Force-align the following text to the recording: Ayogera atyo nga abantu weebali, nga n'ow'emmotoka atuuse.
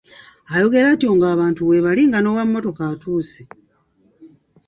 Ayogera 0.53 0.87
atyo 0.93 1.09
nga 1.15 1.27
abantu 1.35 1.61
weebali, 1.69 2.01
nga 2.07 2.19
n'ow'emmotoka 2.21 2.81
atuuse. 2.93 3.41